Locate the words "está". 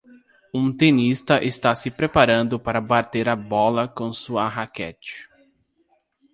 1.43-1.75